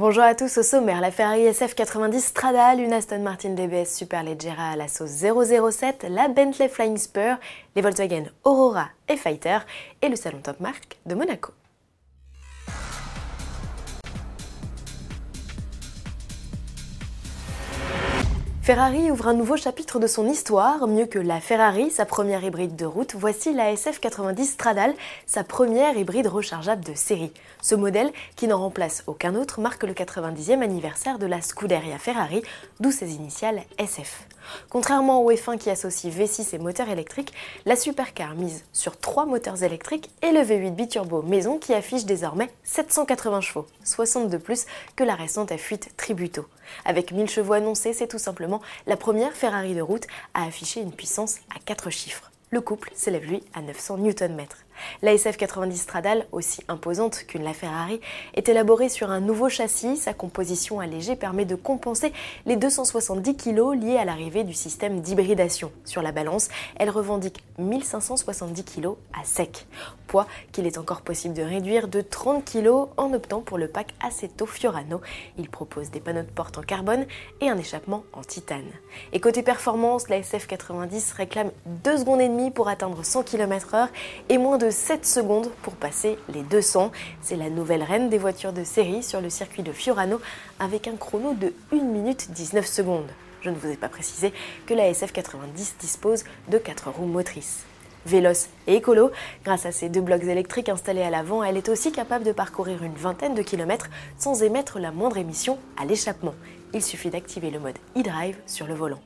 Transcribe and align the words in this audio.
Bonjour 0.00 0.22
à 0.22 0.34
tous, 0.34 0.56
au 0.56 0.62
sommaire, 0.62 1.02
la 1.02 1.10
Ferrari 1.10 1.42
SF90 1.42 2.20
Stradale, 2.20 2.80
une 2.80 2.94
Aston 2.94 3.20
Martin 3.20 3.50
DBS 3.50 3.84
Superleggera 3.84 4.70
à 4.70 4.76
la 4.76 4.88
sauce 4.88 5.10
007, 5.10 6.06
la 6.08 6.28
Bentley 6.28 6.70
Flying 6.70 6.96
Spur, 6.96 7.36
les 7.76 7.82
Volkswagen 7.82 8.24
Aurora 8.44 8.88
et 9.10 9.18
Fighter 9.18 9.58
et 10.00 10.08
le 10.08 10.16
salon 10.16 10.40
Top 10.42 10.58
Mark 10.58 10.96
de 11.04 11.14
Monaco. 11.14 11.52
Ferrari 18.62 19.10
ouvre 19.10 19.26
un 19.26 19.32
nouveau 19.32 19.56
chapitre 19.56 19.98
de 19.98 20.06
son 20.06 20.28
histoire, 20.28 20.86
mieux 20.86 21.06
que 21.06 21.18
la 21.18 21.40
Ferrari, 21.40 21.90
sa 21.90 22.04
première 22.04 22.44
hybride 22.44 22.76
de 22.76 22.84
route, 22.84 23.14
voici 23.16 23.54
la 23.54 23.72
SF90 23.72 24.44
Stradale, 24.44 24.94
sa 25.24 25.44
première 25.44 25.96
hybride 25.96 26.26
rechargeable 26.26 26.84
de 26.84 26.92
série. 26.94 27.32
Ce 27.62 27.74
modèle, 27.74 28.12
qui 28.36 28.46
n'en 28.48 28.60
remplace 28.60 29.02
aucun 29.06 29.34
autre, 29.34 29.60
marque 29.60 29.84
le 29.84 29.94
90e 29.94 30.60
anniversaire 30.60 31.18
de 31.18 31.24
la 31.24 31.40
Scuderia 31.40 31.98
Ferrari, 31.98 32.42
d'où 32.80 32.92
ses 32.92 33.14
initiales 33.14 33.62
SF. 33.78 34.28
Contrairement 34.68 35.22
au 35.22 35.32
F1 35.32 35.58
qui 35.58 35.70
associe 35.70 36.12
V6 36.14 36.54
et 36.54 36.58
moteur 36.58 36.88
électrique, 36.88 37.32
la 37.64 37.76
supercar 37.76 38.34
mise 38.34 38.64
sur 38.72 38.98
trois 38.98 39.26
moteurs 39.26 39.62
électriques 39.62 40.10
et 40.22 40.32
le 40.32 40.40
V8 40.40 40.74
biturbo 40.74 41.22
maison 41.22 41.58
qui 41.58 41.72
affiche 41.72 42.04
désormais 42.04 42.50
780 42.64 43.40
chevaux, 43.40 43.66
60 43.84 44.28
de 44.28 44.36
plus 44.36 44.66
que 44.96 45.04
la 45.04 45.14
récente 45.14 45.50
F8 45.50 45.88
Tributo. 45.96 46.46
Avec 46.84 47.12
1000 47.12 47.28
chevaux 47.28 47.54
annoncés, 47.54 47.92
c'est 47.92 48.06
tout 48.06 48.18
simplement 48.18 48.49
la 48.86 48.96
première 48.96 49.32
Ferrari 49.32 49.74
de 49.74 49.82
route 49.82 50.06
à 50.34 50.44
afficher 50.44 50.80
une 50.80 50.92
puissance 50.92 51.36
à 51.54 51.58
4 51.64 51.90
chiffres. 51.90 52.30
Le 52.50 52.60
couple 52.60 52.90
s'élève 52.94 53.24
lui 53.24 53.44
à 53.54 53.62
900 53.62 53.98
Nm. 53.98 54.46
La 55.02 55.14
SF90 55.14 55.76
Stradale, 55.76 56.26
aussi 56.32 56.62
imposante 56.68 57.24
qu'une 57.26 57.44
La 57.44 57.54
Ferrari, 57.54 58.00
est 58.34 58.48
élaborée 58.48 58.88
sur 58.88 59.10
un 59.10 59.20
nouveau 59.20 59.48
châssis. 59.48 59.96
Sa 59.96 60.14
composition 60.14 60.80
allégée 60.80 61.16
permet 61.16 61.44
de 61.44 61.54
compenser 61.54 62.12
les 62.46 62.56
270 62.56 63.36
kg 63.36 63.74
liés 63.80 63.96
à 63.96 64.04
l'arrivée 64.04 64.44
du 64.44 64.54
système 64.54 65.00
d'hybridation. 65.00 65.72
Sur 65.84 66.02
la 66.02 66.12
balance, 66.12 66.48
elle 66.76 66.90
revendique 66.90 67.42
1570 67.58 68.64
kg 68.64 68.88
à 69.18 69.24
sec, 69.24 69.66
poids 70.06 70.26
qu'il 70.52 70.66
est 70.66 70.78
encore 70.78 71.02
possible 71.02 71.34
de 71.34 71.42
réduire 71.42 71.88
de 71.88 72.00
30 72.00 72.44
kg 72.44 72.88
en 72.96 73.12
optant 73.12 73.40
pour 73.40 73.58
le 73.58 73.68
pack 73.68 73.94
Aceto 74.06 74.46
Fiorano. 74.46 75.00
Il 75.38 75.48
propose 75.48 75.90
des 75.90 76.00
panneaux 76.00 76.22
de 76.22 76.26
porte 76.26 76.58
en 76.58 76.62
carbone 76.62 77.06
et 77.40 77.48
un 77.48 77.58
échappement 77.58 78.04
en 78.12 78.22
titane. 78.22 78.70
Et 79.12 79.20
côté 79.20 79.42
performance, 79.42 80.08
la 80.08 80.20
SF90 80.20 81.14
réclame 81.14 81.50
2 81.84 81.98
secondes 81.98 82.20
et 82.20 82.28
demie 82.28 82.50
pour 82.50 82.68
atteindre 82.68 83.04
100 83.04 83.24
km/h 83.24 83.88
et 84.28 84.38
moins 84.38 84.58
de 84.58 84.69
7 84.70 85.04
secondes 85.04 85.50
pour 85.62 85.74
passer 85.74 86.18
les 86.32 86.42
200. 86.42 86.92
C'est 87.22 87.36
la 87.36 87.50
nouvelle 87.50 87.82
reine 87.82 88.08
des 88.08 88.18
voitures 88.18 88.52
de 88.52 88.64
série 88.64 89.02
sur 89.02 89.20
le 89.20 89.30
circuit 89.30 89.62
de 89.62 89.72
Fiorano 89.72 90.20
avec 90.58 90.88
un 90.88 90.96
chrono 90.96 91.34
de 91.34 91.52
1 91.72 91.76
minute 91.76 92.30
19 92.30 92.66
secondes. 92.66 93.10
Je 93.42 93.50
ne 93.50 93.56
vous 93.56 93.68
ai 93.68 93.76
pas 93.76 93.88
précisé 93.88 94.32
que 94.66 94.74
la 94.74 94.90
SF90 94.90 95.72
dispose 95.80 96.24
de 96.48 96.58
4 96.58 96.90
roues 96.90 97.06
motrices. 97.06 97.64
Véloce 98.06 98.48
et 98.66 98.76
écolo, 98.76 99.10
grâce 99.44 99.66
à 99.66 99.72
ses 99.72 99.88
deux 99.90 100.00
blocs 100.00 100.24
électriques 100.24 100.70
installés 100.70 101.02
à 101.02 101.10
l'avant, 101.10 101.44
elle 101.44 101.58
est 101.58 101.68
aussi 101.68 101.92
capable 101.92 102.24
de 102.24 102.32
parcourir 102.32 102.82
une 102.82 102.94
vingtaine 102.94 103.34
de 103.34 103.42
kilomètres 103.42 103.90
sans 104.18 104.42
émettre 104.42 104.78
la 104.78 104.90
moindre 104.90 105.18
émission 105.18 105.58
à 105.76 105.84
l'échappement 105.84 106.34
il 106.74 106.82
suffit 106.82 107.10
d'activer 107.10 107.50
le 107.50 107.58
mode 107.58 107.78
e-drive 107.96 108.36
sur 108.46 108.66
le 108.66 108.74
volant. 108.74 109.00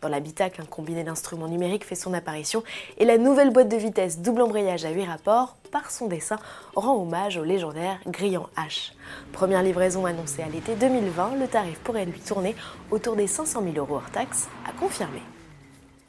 Dans 0.00 0.08
l'habitacle, 0.08 0.60
un 0.62 0.66
combiné 0.66 1.04
d'instruments 1.04 1.48
numériques 1.48 1.84
fait 1.84 1.94
son 1.94 2.14
apparition 2.14 2.62
et 2.98 3.04
la 3.04 3.18
nouvelle 3.18 3.50
boîte 3.50 3.68
de 3.68 3.76
vitesse 3.76 4.20
double 4.20 4.42
embrayage 4.42 4.84
à 4.84 4.90
8 4.90 5.04
rapports, 5.04 5.56
par 5.70 5.90
son 5.90 6.06
dessin, 6.06 6.38
rend 6.74 6.96
hommage 7.00 7.36
au 7.36 7.44
légendaire 7.44 7.98
Grillant 8.06 8.48
H. 8.56 8.92
Première 9.32 9.62
livraison 9.62 10.06
annoncée 10.06 10.42
à 10.42 10.48
l'été 10.48 10.74
2020, 10.74 11.36
le 11.36 11.46
tarif 11.48 11.78
pourrait 11.80 12.06
lui 12.06 12.20
tourner 12.20 12.54
autour 12.90 13.16
des 13.16 13.26
500 13.26 13.62
000 13.62 13.76
euros 13.76 13.96
hors 13.96 14.10
taxes, 14.10 14.48
à 14.66 14.72
confirmer. 14.72 15.22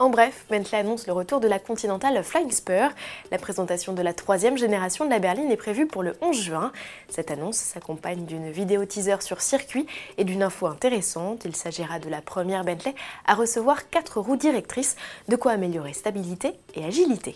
En 0.00 0.10
bref, 0.10 0.44
Bentley 0.48 0.78
annonce 0.78 1.08
le 1.08 1.12
retour 1.12 1.40
de 1.40 1.48
la 1.48 1.58
Continental 1.58 2.22
Flying 2.22 2.52
Spur. 2.52 2.90
La 3.32 3.38
présentation 3.38 3.94
de 3.94 4.00
la 4.00 4.14
troisième 4.14 4.56
génération 4.56 5.04
de 5.04 5.10
la 5.10 5.18
berline 5.18 5.50
est 5.50 5.56
prévue 5.56 5.86
pour 5.86 6.04
le 6.04 6.14
11 6.20 6.40
juin. 6.40 6.72
Cette 7.08 7.32
annonce 7.32 7.56
s'accompagne 7.56 8.24
d'une 8.24 8.48
vidéo 8.48 8.84
teaser 8.84 9.20
sur 9.22 9.40
circuit 9.40 9.88
et 10.16 10.22
d'une 10.22 10.44
info 10.44 10.68
intéressante. 10.68 11.44
Il 11.44 11.56
s'agira 11.56 11.98
de 11.98 12.08
la 12.08 12.22
première 12.22 12.62
Bentley 12.62 12.94
à 13.26 13.34
recevoir 13.34 13.90
quatre 13.90 14.20
roues 14.20 14.36
directrices, 14.36 14.94
de 15.26 15.34
quoi 15.34 15.50
améliorer 15.50 15.94
stabilité 15.94 16.52
et 16.76 16.84
agilité. 16.84 17.34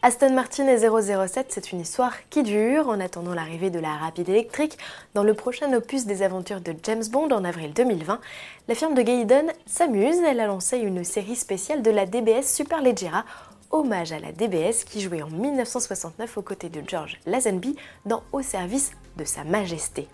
Aston 0.00 0.32
Martin 0.32 0.68
et 0.68 0.78
007, 0.78 1.46
c'est 1.48 1.72
une 1.72 1.80
histoire 1.80 2.14
qui 2.30 2.44
dure 2.44 2.88
en 2.88 3.00
attendant 3.00 3.34
l'arrivée 3.34 3.70
de 3.70 3.80
la 3.80 3.96
rapide 3.96 4.28
électrique. 4.28 4.78
Dans 5.14 5.24
le 5.24 5.34
prochain 5.34 5.72
opus 5.72 6.06
des 6.06 6.22
aventures 6.22 6.60
de 6.60 6.72
James 6.84 7.02
Bond 7.10 7.30
en 7.32 7.44
avril 7.44 7.72
2020, 7.74 8.20
la 8.68 8.74
firme 8.76 8.94
de 8.94 9.02
Gaydon 9.02 9.48
s'amuse. 9.66 10.18
Elle 10.24 10.38
a 10.38 10.46
lancé 10.46 10.78
une 10.78 11.02
série 11.02 11.34
spéciale 11.34 11.82
de 11.82 11.90
la 11.90 12.06
DBS 12.06 12.44
Superleggera, 12.44 13.24
hommage 13.72 14.12
à 14.12 14.20
la 14.20 14.30
DBS 14.30 14.84
qui 14.84 15.00
jouait 15.00 15.22
en 15.22 15.30
1969 15.30 16.38
aux 16.38 16.42
côtés 16.42 16.68
de 16.68 16.80
George 16.86 17.18
Lazenby 17.26 17.74
dans 18.06 18.22
Au 18.32 18.40
service 18.40 18.92
de 19.16 19.24
Sa 19.24 19.42
Majesté. 19.42 20.06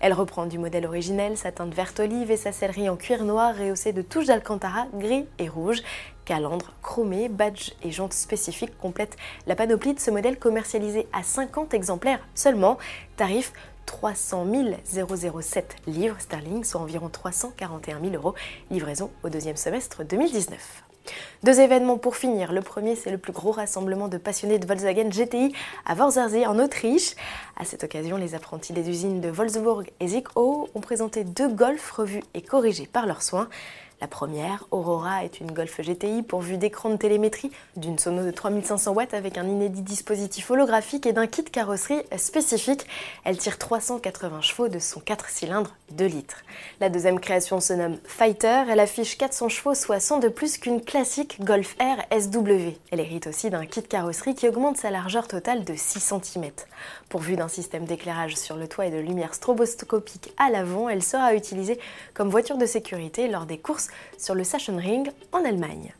Elle 0.00 0.12
reprend 0.12 0.46
du 0.46 0.58
modèle 0.58 0.86
originel 0.86 1.36
sa 1.36 1.52
teinte 1.52 1.74
verte 1.74 2.00
olive 2.00 2.30
et 2.30 2.36
sa 2.36 2.52
sellerie 2.52 2.88
en 2.88 2.96
cuir 2.96 3.24
noir 3.24 3.54
rehaussée 3.56 3.92
de 3.92 4.02
touches 4.02 4.26
d'alcantara 4.26 4.86
gris 4.94 5.26
et 5.38 5.48
rouge. 5.48 5.82
Calandre, 6.24 6.72
chromé, 6.82 7.28
badge 7.28 7.72
et 7.82 7.90
jantes 7.90 8.12
spécifiques 8.12 8.76
complètent 8.78 9.16
la 9.46 9.56
panoplie 9.56 9.94
de 9.94 10.00
ce 10.00 10.10
modèle 10.10 10.38
commercialisé 10.38 11.06
à 11.12 11.22
50 11.22 11.72
exemplaires 11.72 12.20
seulement. 12.34 12.76
Tarif 13.16 13.52
300 13.88 14.46
007 14.84 15.76
livres 15.86 16.20
sterling, 16.20 16.62
soit 16.62 16.80
environ 16.80 17.08
341 17.08 18.00
000 18.00 18.14
euros. 18.14 18.34
Livraison 18.70 19.10
au 19.24 19.30
deuxième 19.30 19.56
semestre 19.56 20.04
2019. 20.04 20.84
Deux 21.42 21.58
événements 21.58 21.96
pour 21.96 22.14
finir. 22.14 22.52
Le 22.52 22.60
premier, 22.60 22.96
c'est 22.96 23.10
le 23.10 23.16
plus 23.16 23.32
gros 23.32 23.50
rassemblement 23.50 24.08
de 24.08 24.18
passionnés 24.18 24.58
de 24.58 24.66
Volkswagen 24.66 25.08
GTI 25.08 25.54
à 25.86 25.94
Worzersee 25.94 26.46
en 26.46 26.58
Autriche. 26.58 27.14
À 27.56 27.64
cette 27.64 27.82
occasion, 27.82 28.18
les 28.18 28.34
apprentis 28.34 28.74
des 28.74 28.90
usines 28.90 29.22
de 29.22 29.30
Wolfsburg 29.30 29.84
et 30.00 30.08
Zico 30.08 30.68
ont 30.74 30.80
présenté 30.80 31.24
deux 31.24 31.48
Golf 31.48 31.90
revus 31.92 32.22
et 32.34 32.42
corrigés 32.42 32.86
par 32.86 33.06
leurs 33.06 33.22
soins. 33.22 33.48
La 34.00 34.06
première, 34.06 34.64
Aurora, 34.70 35.24
est 35.24 35.40
une 35.40 35.50
Golf 35.50 35.80
GTI 35.80 36.22
pourvue 36.22 36.56
d'écran 36.56 36.90
de 36.90 36.96
télémétrie, 36.96 37.50
d'une 37.76 37.98
sono 37.98 38.24
de 38.24 38.30
3500 38.30 38.92
watts 38.92 39.12
avec 39.12 39.36
un 39.38 39.48
inédit 39.48 39.82
dispositif 39.82 40.52
holographique 40.52 41.04
et 41.04 41.12
d'un 41.12 41.26
kit 41.26 41.42
carrosserie 41.42 42.02
spécifique. 42.16 42.86
Elle 43.24 43.38
tire 43.38 43.58
380 43.58 44.40
chevaux 44.40 44.68
de 44.68 44.78
son 44.78 45.00
4 45.00 45.28
cylindres 45.30 45.74
2 45.90 46.04
litres. 46.06 46.44
La 46.78 46.90
deuxième 46.90 47.18
création 47.18 47.58
se 47.58 47.72
nomme 47.72 47.98
Fighter. 48.04 48.62
Elle 48.70 48.78
affiche 48.78 49.18
400 49.18 49.48
chevaux, 49.48 49.74
soit 49.74 49.98
100 49.98 50.20
de 50.20 50.28
plus 50.28 50.58
qu'une 50.58 50.80
classique 50.80 51.42
Golf 51.42 51.74
R 51.80 52.00
SW. 52.16 52.78
Elle 52.92 53.00
hérite 53.00 53.26
aussi 53.26 53.50
d'un 53.50 53.66
kit 53.66 53.82
carrosserie 53.82 54.36
qui 54.36 54.48
augmente 54.48 54.76
sa 54.76 54.92
largeur 54.92 55.26
totale 55.26 55.64
de 55.64 55.74
6 55.74 55.98
cm. 56.22 56.52
Pourvue 57.08 57.34
d'un 57.34 57.48
système 57.48 57.84
d'éclairage 57.84 58.36
sur 58.36 58.54
le 58.54 58.68
toit 58.68 58.86
et 58.86 58.90
de 58.92 58.98
lumière 58.98 59.34
stroboscopique 59.34 60.32
à 60.36 60.50
l'avant, 60.50 60.88
elle 60.88 61.02
sera 61.02 61.34
utilisée 61.34 61.80
comme 62.14 62.28
voiture 62.28 62.58
de 62.58 62.66
sécurité 62.66 63.26
lors 63.26 63.46
des 63.46 63.58
courses 63.58 63.87
sur 64.16 64.34
le 64.34 64.42
Ring 64.76 65.10
en 65.32 65.44
Allemagne. 65.44 65.94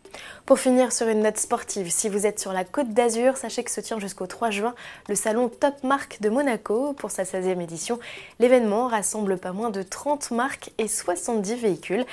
Pour 0.47 0.59
finir 0.59 0.93
sur 0.93 1.09
une 1.09 1.23
note 1.23 1.37
sportive, 1.37 1.91
si 1.91 2.09
vous 2.09 2.27
êtes 2.27 2.41
sur 2.41 2.53
la 2.53 2.65
côte 2.65 2.91
d'Azur, 2.91 3.37
sachez 3.37 3.63
que 3.63 3.71
se 3.71 3.81
tient 3.81 3.99
jusqu'au 3.99 4.27
3 4.27 4.51
juin 4.51 4.75
le 5.09 5.15
salon 5.15 5.49
Top 5.49 5.85
Marque 5.85 6.21
de 6.21 6.31
Monaco 6.31 6.95
pour 6.95 7.11
sa 7.11 7.25
16e 7.25 7.61
édition. 7.61 7.99
L'événement 8.41 8.87
rassemble 8.87 9.37
pas 9.37 9.53
moins 9.53 9.71
de 9.71 9.83
30 9.83 10.31
marques 10.31 10.71
et 10.79 10.89
70 10.89 11.55
véhicules. 11.57 12.07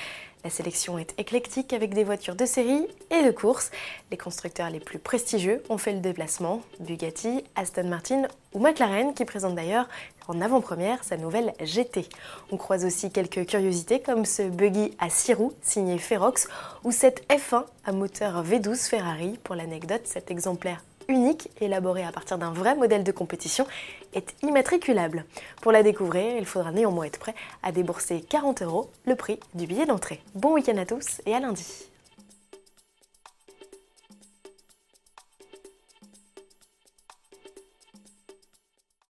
La 0.46 0.50
sélection 0.50 0.96
est 0.96 1.12
éclectique 1.18 1.72
avec 1.72 1.92
des 1.92 2.04
voitures 2.04 2.36
de 2.36 2.46
série 2.46 2.86
et 3.10 3.24
de 3.24 3.32
course. 3.32 3.72
Les 4.12 4.16
constructeurs 4.16 4.70
les 4.70 4.78
plus 4.78 5.00
prestigieux 5.00 5.60
ont 5.70 5.76
fait 5.76 5.92
le 5.92 5.98
déplacement, 5.98 6.62
Bugatti, 6.78 7.42
Aston 7.56 7.88
Martin 7.88 8.28
ou 8.52 8.60
McLaren 8.60 9.12
qui 9.12 9.24
présente 9.24 9.56
d'ailleurs 9.56 9.88
en 10.28 10.40
avant-première 10.40 11.02
sa 11.02 11.16
nouvelle 11.16 11.52
GT. 11.60 12.08
On 12.52 12.58
croise 12.58 12.84
aussi 12.84 13.10
quelques 13.10 13.44
curiosités 13.44 13.98
comme 13.98 14.24
ce 14.24 14.42
buggy 14.42 14.92
à 15.00 15.10
6 15.10 15.34
roues 15.34 15.52
signé 15.62 15.98
Ferox 15.98 16.46
ou 16.84 16.92
cette 16.92 17.28
F1 17.28 17.64
à 17.84 17.90
moteur 17.90 18.44
V12 18.44 18.88
Ferrari. 18.88 19.40
Pour 19.42 19.56
l'anecdote, 19.56 20.02
cet 20.04 20.30
exemplaire 20.30 20.80
unique, 21.08 21.48
élaboré 21.60 22.04
à 22.04 22.12
partir 22.12 22.38
d'un 22.38 22.52
vrai 22.52 22.74
modèle 22.74 23.04
de 23.04 23.12
compétition, 23.12 23.66
est 24.14 24.34
immatriculable. 24.42 25.24
Pour 25.62 25.72
la 25.72 25.82
découvrir, 25.82 26.36
il 26.36 26.46
faudra 26.46 26.72
néanmoins 26.72 27.04
être 27.04 27.18
prêt 27.18 27.34
à 27.62 27.72
débourser 27.72 28.20
40 28.28 28.62
euros, 28.62 28.90
le 29.06 29.14
prix 29.14 29.38
du 29.54 29.66
billet 29.66 29.86
d'entrée. 29.86 30.20
Bon 30.34 30.54
week-end 30.54 30.76
à 30.76 30.86
tous 30.86 31.20
et 31.26 31.34
à 31.34 31.40
lundi. 31.40 31.88